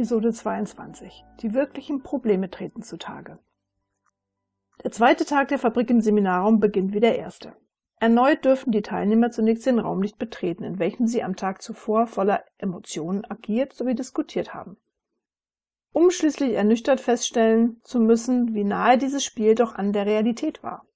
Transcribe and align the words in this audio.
Episode 0.00 0.32
22. 0.32 1.26
Die 1.42 1.52
wirklichen 1.52 2.02
Probleme 2.02 2.48
treten 2.48 2.80
zutage. 2.80 3.38
Der 4.82 4.92
zweite 4.92 5.26
Tag 5.26 5.48
der 5.48 5.58
Fabrik 5.58 5.90
im 5.90 6.00
Seminarraum 6.00 6.58
beginnt 6.58 6.94
wie 6.94 7.00
der 7.00 7.18
erste. 7.18 7.52
Erneut 7.96 8.42
dürfen 8.46 8.72
die 8.72 8.80
Teilnehmer 8.80 9.30
zunächst 9.30 9.66
den 9.66 9.78
Raum 9.78 10.00
nicht 10.00 10.18
betreten, 10.18 10.64
in 10.64 10.78
welchem 10.78 11.06
sie 11.06 11.22
am 11.22 11.36
Tag 11.36 11.60
zuvor 11.60 12.06
voller 12.06 12.42
Emotionen 12.56 13.26
agiert 13.30 13.74
sowie 13.74 13.94
diskutiert 13.94 14.54
haben. 14.54 14.78
Um 15.92 16.10
schließlich 16.10 16.54
ernüchtert 16.54 17.02
feststellen 17.02 17.82
zu 17.84 18.00
müssen, 18.00 18.54
wie 18.54 18.64
nahe 18.64 18.96
dieses 18.96 19.22
Spiel 19.22 19.54
doch 19.54 19.74
an 19.74 19.92
der 19.92 20.06
Realität 20.06 20.62
war. 20.62 20.86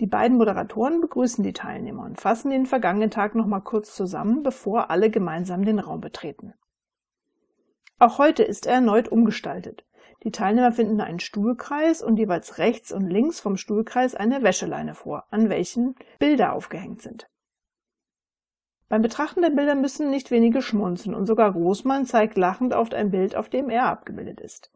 Die 0.00 0.06
beiden 0.06 0.36
Moderatoren 0.36 1.00
begrüßen 1.00 1.42
die 1.42 1.54
Teilnehmer 1.54 2.04
und 2.04 2.20
fassen 2.20 2.50
den 2.50 2.66
vergangenen 2.66 3.10
Tag 3.10 3.34
nochmal 3.34 3.62
kurz 3.62 3.96
zusammen, 3.96 4.42
bevor 4.42 4.90
alle 4.90 5.08
gemeinsam 5.08 5.64
den 5.64 5.78
Raum 5.78 6.02
betreten. 6.02 6.52
Auch 7.98 8.18
heute 8.18 8.42
ist 8.42 8.66
er 8.66 8.74
erneut 8.74 9.08
umgestaltet. 9.08 9.84
Die 10.22 10.30
Teilnehmer 10.30 10.72
finden 10.72 11.00
einen 11.00 11.20
Stuhlkreis 11.20 12.02
und 12.02 12.18
jeweils 12.18 12.58
rechts 12.58 12.92
und 12.92 13.08
links 13.08 13.40
vom 13.40 13.56
Stuhlkreis 13.56 14.14
eine 14.14 14.42
Wäscheleine 14.42 14.94
vor, 14.94 15.24
an 15.30 15.48
welchen 15.48 15.94
Bilder 16.18 16.52
aufgehängt 16.52 17.00
sind. 17.00 17.28
Beim 18.88 19.02
Betrachten 19.02 19.42
der 19.42 19.50
Bilder 19.50 19.74
müssen 19.74 20.10
nicht 20.10 20.30
wenige 20.30 20.62
schmunzeln 20.62 21.14
und 21.14 21.26
sogar 21.26 21.52
Großmann 21.52 22.06
zeigt 22.06 22.36
lachend 22.36 22.74
auf 22.74 22.92
ein 22.92 23.10
Bild, 23.10 23.34
auf 23.34 23.48
dem 23.48 23.68
er 23.70 23.86
abgebildet 23.86 24.40
ist. 24.40 24.70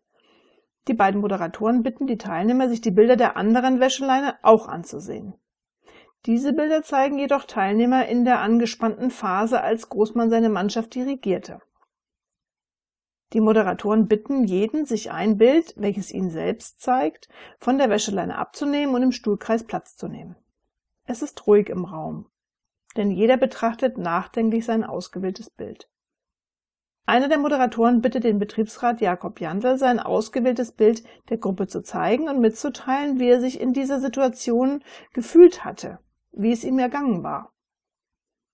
Die 0.89 0.95
beiden 0.95 1.21
Moderatoren 1.21 1.83
bitten 1.83 2.07
die 2.07 2.19
Teilnehmer, 2.19 2.69
sich 2.69 2.81
die 2.81 2.91
Bilder 2.91 3.17
der 3.17 3.37
anderen 3.37 3.81
Wäscheleine 3.81 4.37
auch 4.43 4.67
anzusehen. 4.67 5.35
Diese 6.27 6.53
Bilder 6.53 6.83
zeigen 6.83 7.19
jedoch 7.19 7.45
Teilnehmer 7.45 8.07
in 8.07 8.25
der 8.25 8.41
angespannten 8.41 9.11
Phase, 9.11 9.61
als 9.61 9.89
Großmann 9.89 10.31
seine 10.31 10.49
Mannschaft 10.49 10.95
dirigierte. 10.95 11.61
Die 13.33 13.41
Moderatoren 13.41 14.09
bitten 14.09 14.45
jeden, 14.45 14.87
sich 14.87 15.13
ein 15.13 15.39
Bild, 15.39 15.75
welches 15.77 16.11
ihn 16.11 16.31
selbst 16.31 16.81
zeigt, 16.81 17.29
von 17.59 17.79
der 17.79 17.89
Wäscheleine 17.89 18.37
abzunehmen 18.37 18.95
und 18.95 19.03
im 19.03 19.13
Stuhlkreis 19.13 19.65
Platz 19.65 19.97
zu 19.97 20.09
nehmen. 20.09 20.37
Es 21.05 21.23
ist 21.23 21.47
ruhig 21.47 21.69
im 21.69 21.85
Raum, 21.85 22.27
denn 22.97 23.11
jeder 23.11 23.37
betrachtet 23.37 23.99
nachdenklich 23.99 24.65
sein 24.65 24.85
ausgewähltes 24.85 25.51
Bild. 25.51 25.89
Einer 27.07 27.29
der 27.29 27.39
Moderatoren 27.39 28.03
bittet 28.03 28.25
den 28.25 28.39
Betriebsrat 28.39 29.01
Jakob 29.01 29.41
Jandl, 29.41 29.79
sein 29.79 29.99
ausgewähltes 29.99 30.73
Bild 30.73 31.03
der 31.29 31.39
Gruppe 31.39 31.67
zu 31.67 31.83
zeigen 31.83 32.29
und 32.29 32.41
mitzuteilen, 32.41 33.19
wie 33.19 33.29
er 33.29 33.41
sich 33.41 33.61
in 33.61 33.73
dieser 33.73 34.01
Situation 34.01 34.85
gefühlt 35.13 35.65
hatte, 35.65 35.99
wie 36.33 36.53
es 36.53 36.63
ihm 36.63 36.79
ergangen 36.79 37.23
war. 37.23 37.53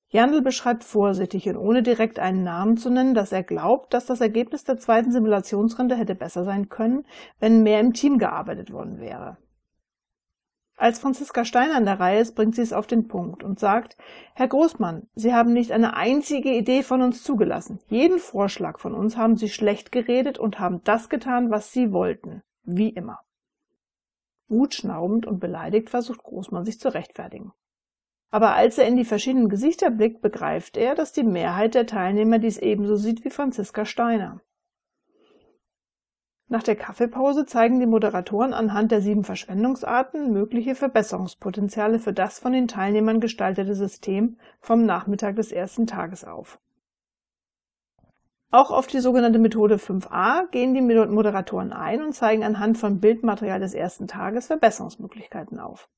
Jandl 0.09 0.41
beschreibt 0.41 0.85
vorsichtig 0.85 1.49
und 1.49 1.57
ohne 1.57 1.83
direkt 1.83 2.19
einen 2.19 2.45
Namen 2.45 2.77
zu 2.77 2.91
nennen, 2.91 3.15
dass 3.15 3.33
er 3.33 3.43
glaubt, 3.43 3.93
dass 3.93 4.07
das 4.07 4.21
Ergebnis 4.21 4.65
der 4.65 4.79
zweiten 4.79 5.11
Simulationsrunde 5.11 5.97
hätte 5.97 6.15
besser 6.15 6.45
sein 6.45 6.69
können, 6.69 7.05
wenn 7.41 7.63
mehr 7.63 7.81
im 7.81 7.93
Team 7.93 8.19
gearbeitet 8.19 8.73
worden 8.73 9.01
wäre. 9.01 9.37
Als 10.79 10.99
Franziska 10.99 11.47
Steiner 11.47 11.77
an 11.77 11.87
der 11.87 11.99
Reihe 11.99 12.21
ist, 12.21 12.35
bringt 12.35 12.55
sie 12.55 12.61
es 12.61 12.75
auf 12.75 12.87
den 12.87 13.09
Punkt 13.09 13.43
und 13.43 13.59
sagt, 13.59 13.97
Herr 14.35 14.47
Großmann, 14.47 15.09
Sie 15.15 15.33
haben 15.33 15.55
nicht 15.55 15.73
eine 15.73 15.97
einzige 15.97 16.53
Idee 16.53 16.83
von 16.83 17.01
uns 17.01 17.23
zugelassen. 17.23 17.81
Jeden 17.89 18.19
Vorschlag 18.19 18.79
von 18.79 18.95
uns 18.95 19.17
haben 19.17 19.37
Sie 19.37 19.49
schlecht 19.49 19.91
geredet 19.91 20.39
und 20.39 20.61
haben 20.61 20.83
das 20.85 21.09
getan, 21.09 21.51
was 21.51 21.73
Sie 21.73 21.93
wollten. 21.93 22.43
Wie 22.63 22.91
immer. 22.91 23.21
Wutschnaubend 24.49 25.25
und 25.25 25.41
beleidigt 25.41 25.89
versucht 25.89 26.23
Großmann 26.23 26.67
sich 26.67 26.79
zu 26.79 26.93
rechtfertigen. 26.93 27.53
Aber 28.31 28.55
als 28.55 28.79
er 28.79 28.87
in 28.87 28.97
die 28.97 29.05
verschiedenen 29.05 29.49
Gesichter 29.49 29.91
blickt, 29.91 30.21
begreift 30.21 30.77
er, 30.77 30.95
dass 30.95 31.13
die 31.13 31.23
Mehrheit 31.23 31.75
der 31.75 31.87
Teilnehmer 31.87 32.39
dies 32.39 32.59
ebenso 32.59 32.97
sieht 32.97 33.25
wie 33.25 33.31
Franziska 33.31 33.85
Steiner. 33.85 34.41
Nach 36.49 36.63
der 36.63 36.77
Kaffeepause 36.77 37.45
zeigen 37.45 37.81
die 37.81 37.87
Moderatoren 37.87 38.55
anhand 38.55 38.93
der 38.93 39.01
sieben 39.01 39.25
Verschwendungsarten 39.25 40.33
mögliche 40.33 40.77
Verbesserungspotenziale 40.77 41.99
für 41.99 42.13
das 42.13 42.39
von 42.39 42.53
den 42.53 42.69
Teilnehmern 42.69 43.21
gestaltete 43.21 43.75
System 43.75 44.39
vom 44.61 44.87
Nachmittag 44.87 45.35
des 45.37 45.51
ersten 45.51 45.89
Tages 45.89 46.25
auf. 46.25 46.61
Auch 48.53 48.71
auf 48.71 48.87
die 48.87 49.01
sogenannte 49.01 49.41
Methode 49.41 49.75
5a 49.75 50.49
gehen 50.51 50.73
die 50.73 50.81
Moderatoren 50.81 51.73
ein 51.73 52.01
und 52.01 52.13
zeigen 52.13 52.45
anhand 52.45 52.79
von 52.79 53.01
Bildmaterial 53.01 53.59
des 53.59 53.75
ersten 53.75 54.07
Tages 54.07 54.47
Verbesserungsmöglichkeiten 54.47 55.59
auf. 55.59 55.89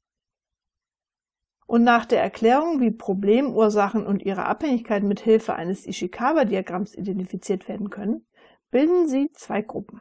Und 1.69 1.85
nach 1.85 2.07
der 2.07 2.23
Erklärung, 2.23 2.81
wie 2.81 2.91
Problemursachen 2.91 4.07
und 4.07 4.23
ihre 4.23 4.47
Abhängigkeit 4.47 5.03
mit 5.03 5.21
Hilfe 5.21 5.55
eines 5.55 5.87
Ishikawa-Diagramms 5.87 6.95
identifiziert 6.95 7.69
werden 7.69 7.91
können, 7.91 8.27
bilden 8.71 9.07
sie 9.07 9.31
zwei 9.35 9.61
Gruppen. 9.61 10.01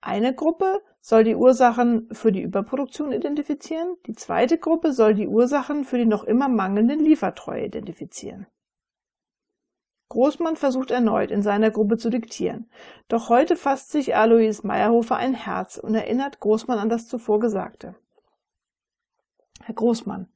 Eine 0.00 0.34
Gruppe 0.34 0.80
soll 1.02 1.24
die 1.24 1.34
Ursachen 1.34 2.08
für 2.12 2.32
die 2.32 2.40
Überproduktion 2.40 3.12
identifizieren, 3.12 3.96
die 4.06 4.14
zweite 4.14 4.56
Gruppe 4.56 4.94
soll 4.94 5.12
die 5.12 5.28
Ursachen 5.28 5.84
für 5.84 5.98
die 5.98 6.06
noch 6.06 6.24
immer 6.24 6.48
mangelnde 6.48 6.94
Liefertreue 6.94 7.66
identifizieren. 7.66 8.46
Großmann 10.08 10.56
versucht 10.56 10.90
erneut 10.90 11.30
in 11.30 11.42
seiner 11.42 11.70
Gruppe 11.70 11.98
zu 11.98 12.08
diktieren, 12.08 12.70
doch 13.08 13.28
heute 13.28 13.54
fasst 13.54 13.90
sich 13.90 14.16
Alois 14.16 14.62
Meyerhofer 14.62 15.16
ein 15.16 15.34
Herz 15.34 15.76
und 15.76 15.94
erinnert 15.94 16.40
Großmann 16.40 16.78
an 16.78 16.88
das 16.88 17.06
zuvor 17.06 17.38
Gesagte. 17.38 17.96
Herr 19.68 19.74
Großmann, 19.74 20.28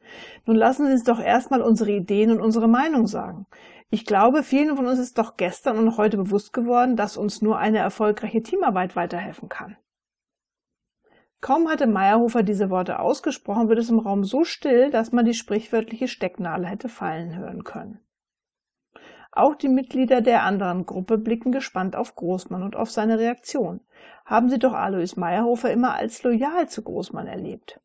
nun 0.44 0.56
lassen 0.56 0.84
Sie 0.84 0.92
uns 0.92 1.04
doch 1.04 1.18
erstmal 1.18 1.62
unsere 1.62 1.90
Ideen 1.90 2.30
und 2.30 2.42
unsere 2.42 2.68
Meinung 2.68 3.06
sagen. 3.06 3.46
Ich 3.88 4.04
glaube, 4.04 4.42
vielen 4.42 4.76
von 4.76 4.84
uns 4.84 4.98
ist 4.98 5.16
doch 5.16 5.38
gestern 5.38 5.78
und 5.78 5.96
heute 5.96 6.18
bewusst 6.18 6.52
geworden, 6.52 6.96
dass 6.96 7.16
uns 7.16 7.40
nur 7.40 7.56
eine 7.56 7.78
erfolgreiche 7.78 8.42
Teamarbeit 8.42 8.94
weiterhelfen 8.94 9.48
kann. 9.48 9.78
Kaum 11.40 11.70
hatte 11.70 11.86
Meyerhofer 11.86 12.42
diese 12.42 12.68
Worte 12.68 12.98
ausgesprochen, 12.98 13.70
wird 13.70 13.78
es 13.78 13.88
im 13.88 14.00
Raum 14.00 14.22
so 14.22 14.44
still, 14.44 14.90
dass 14.90 15.12
man 15.12 15.24
die 15.24 15.32
sprichwörtliche 15.32 16.08
Stecknadel 16.08 16.66
hätte 16.66 16.90
fallen 16.90 17.34
hören 17.34 17.64
können. 17.64 18.00
Auch 19.30 19.54
die 19.54 19.70
Mitglieder 19.70 20.20
der 20.20 20.42
anderen 20.42 20.84
Gruppe 20.84 21.16
blicken 21.16 21.52
gespannt 21.52 21.96
auf 21.96 22.16
Großmann 22.16 22.62
und 22.62 22.76
auf 22.76 22.90
seine 22.90 23.18
Reaktion. 23.18 23.80
Haben 24.26 24.50
sie 24.50 24.58
doch 24.58 24.74
Alois 24.74 25.16
Meyerhofer 25.16 25.72
immer 25.72 25.94
als 25.94 26.22
loyal 26.22 26.68
zu 26.68 26.82
Großmann 26.82 27.26
erlebt. 27.26 27.80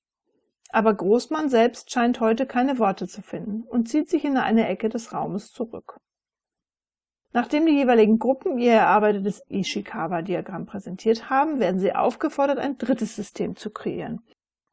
Aber 0.70 0.94
Großmann 0.94 1.50
selbst 1.50 1.92
scheint 1.92 2.20
heute 2.20 2.46
keine 2.46 2.78
Worte 2.80 3.08
zu 3.08 3.22
finden 3.22 3.64
und 3.64 3.88
zieht 3.88 4.10
sich 4.10 4.26
in 4.26 4.38
eine 4.38 4.68
Ecke 4.68 4.90
des 4.90 5.14
Raumes 5.14 5.52
zurück. 5.52 6.00
Nachdem 7.34 7.66
die 7.66 7.74
jeweiligen 7.74 8.20
Gruppen 8.20 8.58
ihr 8.58 8.74
erarbeitetes 8.74 9.44
Ishikawa-Diagramm 9.50 10.66
präsentiert 10.66 11.30
haben, 11.30 11.60
werden 11.60 11.80
sie 11.80 11.94
aufgefordert, 11.94 12.58
ein 12.58 12.78
drittes 12.78 13.16
System 13.16 13.56
zu 13.56 13.70
kreieren 13.70 14.22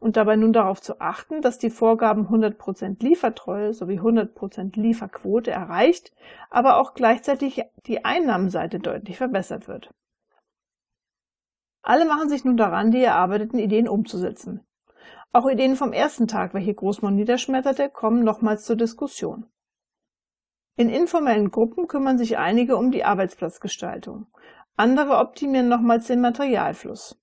und 0.04 0.18
dabei 0.18 0.36
nun 0.36 0.52
darauf 0.52 0.82
zu 0.82 1.00
achten, 1.00 1.40
dass 1.40 1.58
die 1.58 1.70
Vorgaben 1.70 2.26
100% 2.28 3.02
Liefertreue 3.02 3.72
sowie 3.72 3.98
100% 3.98 4.78
Lieferquote 4.78 5.50
erreicht, 5.50 6.12
aber 6.50 6.76
auch 6.76 6.92
gleichzeitig 6.92 7.62
die 7.86 8.04
Einnahmenseite 8.04 8.80
deutlich 8.80 9.16
verbessert 9.16 9.66
wird. 9.66 9.88
Alle 11.80 12.04
machen 12.04 12.28
sich 12.28 12.44
nun 12.44 12.58
daran, 12.58 12.90
die 12.90 13.02
erarbeiteten 13.02 13.58
Ideen 13.58 13.88
umzusetzen. 13.88 14.60
Auch 15.34 15.50
Ideen 15.50 15.74
vom 15.74 15.92
ersten 15.92 16.28
Tag, 16.28 16.54
welche 16.54 16.74
Großmann 16.74 17.16
niederschmetterte, 17.16 17.90
kommen 17.90 18.22
nochmals 18.22 18.62
zur 18.62 18.76
Diskussion. 18.76 19.46
In 20.76 20.88
informellen 20.88 21.50
Gruppen 21.50 21.88
kümmern 21.88 22.18
sich 22.18 22.38
einige 22.38 22.76
um 22.76 22.92
die 22.92 23.02
Arbeitsplatzgestaltung. 23.02 24.28
Andere 24.76 25.18
optimieren 25.18 25.68
nochmals 25.68 26.06
den 26.06 26.20
Materialfluss. 26.20 27.20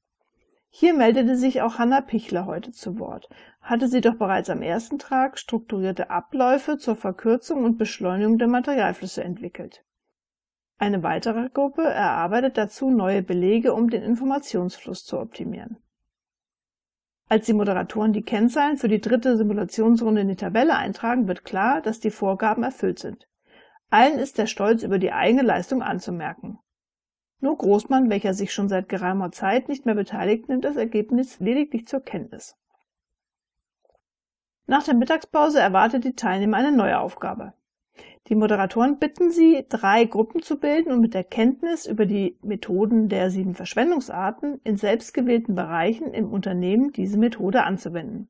Hier 0.67 0.93
meldete 0.93 1.37
sich 1.37 1.61
auch 1.61 1.77
Hanna 1.77 2.01
Pichler 2.01 2.45
heute 2.45 2.73
zu 2.73 2.99
Wort. 2.99 3.29
Hatte 3.61 3.87
sie 3.87 4.01
doch 4.01 4.15
bereits 4.15 4.49
am 4.49 4.61
ersten 4.61 4.99
Tag 4.99 5.39
strukturierte 5.39 6.09
Abläufe 6.09 6.77
zur 6.77 6.97
Verkürzung 6.97 7.63
und 7.63 7.77
Beschleunigung 7.77 8.37
der 8.37 8.49
Materialflüsse 8.49 9.23
entwickelt. 9.23 9.85
Eine 10.77 11.01
weitere 11.01 11.47
Gruppe 11.47 11.83
erarbeitet 11.83 12.57
dazu 12.57 12.89
neue 12.89 13.21
Belege, 13.21 13.73
um 13.73 13.89
den 13.89 14.03
Informationsfluss 14.03 15.05
zu 15.05 15.17
optimieren. 15.17 15.77
Als 17.31 17.45
die 17.45 17.53
Moderatoren 17.53 18.11
die 18.11 18.23
Kennzahlen 18.23 18.75
für 18.75 18.89
die 18.89 18.99
dritte 18.99 19.37
Simulationsrunde 19.37 20.19
in 20.19 20.27
die 20.27 20.35
Tabelle 20.35 20.75
eintragen, 20.75 21.29
wird 21.29 21.45
klar, 21.45 21.81
dass 21.81 22.01
die 22.01 22.11
Vorgaben 22.11 22.61
erfüllt 22.61 22.99
sind. 22.99 23.25
Allen 23.89 24.19
ist 24.19 24.37
der 24.37 24.47
Stolz 24.47 24.83
über 24.83 24.99
die 24.99 25.13
eigene 25.13 25.41
Leistung 25.41 25.81
anzumerken. 25.81 26.59
Nur 27.39 27.57
Großmann, 27.57 28.09
welcher 28.09 28.33
sich 28.33 28.51
schon 28.51 28.67
seit 28.67 28.89
geraumer 28.89 29.31
Zeit 29.31 29.69
nicht 29.69 29.85
mehr 29.85 29.95
beteiligt, 29.95 30.49
nimmt 30.49 30.65
das 30.65 30.75
Ergebnis 30.75 31.39
lediglich 31.39 31.87
zur 31.87 32.01
Kenntnis. 32.01 32.57
Nach 34.65 34.83
der 34.83 34.95
Mittagspause 34.95 35.61
erwartet 35.61 36.03
die 36.03 36.15
Teilnehmer 36.15 36.57
eine 36.57 36.73
neue 36.73 36.99
Aufgabe. 36.99 37.53
Die 38.31 38.37
Moderatoren 38.37 38.97
bitten 38.97 39.29
Sie, 39.29 39.65
drei 39.67 40.05
Gruppen 40.05 40.41
zu 40.41 40.57
bilden 40.57 40.93
und 40.93 41.01
mit 41.01 41.13
der 41.13 41.25
Kenntnis 41.25 41.85
über 41.85 42.05
die 42.05 42.37
Methoden 42.41 43.09
der 43.09 43.29
sieben 43.29 43.55
Verschwendungsarten 43.55 44.61
in 44.63 44.77
selbstgewählten 44.77 45.53
Bereichen 45.53 46.13
im 46.13 46.31
Unternehmen 46.31 46.93
diese 46.93 47.17
Methode 47.17 47.63
anzuwenden. 47.63 48.29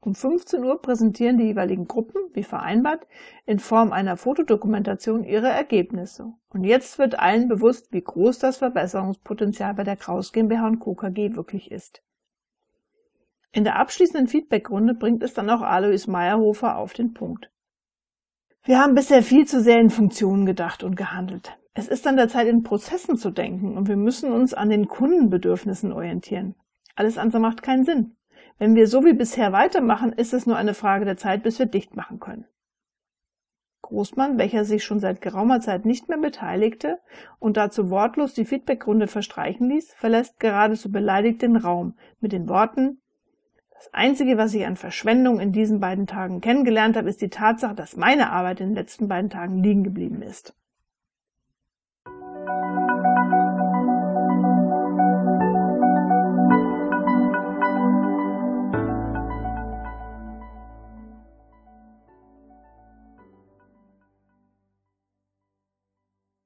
Um 0.00 0.14
15 0.14 0.62
Uhr 0.62 0.82
präsentieren 0.82 1.38
die 1.38 1.44
jeweiligen 1.44 1.88
Gruppen, 1.88 2.20
wie 2.34 2.42
vereinbart, 2.42 3.06
in 3.46 3.60
Form 3.60 3.92
einer 3.92 4.18
Fotodokumentation 4.18 5.24
ihre 5.24 5.48
Ergebnisse. 5.48 6.34
Und 6.50 6.64
jetzt 6.64 6.98
wird 6.98 7.18
allen 7.18 7.48
bewusst, 7.48 7.94
wie 7.94 8.02
groß 8.02 8.40
das 8.40 8.58
Verbesserungspotenzial 8.58 9.72
bei 9.72 9.84
der 9.84 9.96
Kraus 9.96 10.32
GmbH 10.32 10.66
und 10.66 10.80
Co. 10.80 10.94
KG 10.94 11.34
wirklich 11.34 11.70
ist. 11.70 12.02
In 13.52 13.64
der 13.64 13.78
abschließenden 13.78 14.28
Feedbackrunde 14.28 14.92
bringt 14.92 15.22
es 15.22 15.32
dann 15.32 15.48
auch 15.48 15.62
Alois 15.62 16.06
Meyerhofer 16.06 16.76
auf 16.76 16.92
den 16.92 17.14
Punkt. 17.14 17.50
Wir 18.66 18.80
haben 18.80 18.96
bisher 18.96 19.22
viel 19.22 19.46
zu 19.46 19.60
sehr 19.60 19.78
in 19.78 19.90
Funktionen 19.90 20.44
gedacht 20.44 20.82
und 20.82 20.96
gehandelt. 20.96 21.56
Es 21.74 21.86
ist 21.86 22.04
an 22.04 22.16
der 22.16 22.26
Zeit, 22.26 22.48
in 22.48 22.64
Prozessen 22.64 23.16
zu 23.16 23.30
denken 23.30 23.76
und 23.76 23.86
wir 23.86 23.96
müssen 23.96 24.32
uns 24.32 24.54
an 24.54 24.70
den 24.70 24.88
Kundenbedürfnissen 24.88 25.92
orientieren. 25.92 26.56
Alles 26.96 27.16
andere 27.16 27.38
macht 27.38 27.62
keinen 27.62 27.84
Sinn. 27.84 28.16
Wenn 28.58 28.74
wir 28.74 28.88
so 28.88 29.04
wie 29.04 29.12
bisher 29.12 29.52
weitermachen, 29.52 30.12
ist 30.12 30.34
es 30.34 30.46
nur 30.46 30.56
eine 30.56 30.74
Frage 30.74 31.04
der 31.04 31.16
Zeit, 31.16 31.44
bis 31.44 31.60
wir 31.60 31.66
dicht 31.66 31.94
machen 31.94 32.18
können. 32.18 32.46
Großmann, 33.82 34.36
welcher 34.36 34.64
sich 34.64 34.82
schon 34.82 34.98
seit 34.98 35.20
geraumer 35.20 35.60
Zeit 35.60 35.84
nicht 35.84 36.08
mehr 36.08 36.18
beteiligte 36.18 36.98
und 37.38 37.56
dazu 37.56 37.88
wortlos 37.88 38.34
die 38.34 38.46
Feedbackrunde 38.46 39.06
verstreichen 39.06 39.68
ließ, 39.68 39.94
verlässt 39.94 40.40
geradezu 40.40 40.90
beleidigt 40.90 41.40
den 41.40 41.54
Raum 41.54 41.94
mit 42.18 42.32
den 42.32 42.48
Worten 42.48 43.00
Das 43.76 43.92
Einzige, 43.92 44.38
was 44.38 44.54
ich 44.54 44.64
an 44.64 44.76
Verschwendung 44.76 45.38
in 45.38 45.52
diesen 45.52 45.80
beiden 45.80 46.06
Tagen 46.06 46.40
kennengelernt 46.40 46.96
habe, 46.96 47.10
ist 47.10 47.20
die 47.20 47.28
Tatsache, 47.28 47.74
dass 47.74 47.96
meine 47.96 48.30
Arbeit 48.32 48.60
in 48.60 48.68
den 48.68 48.74
letzten 48.74 49.06
beiden 49.06 49.28
Tagen 49.28 49.62
liegen 49.62 49.84
geblieben 49.84 50.22
ist. 50.22 50.54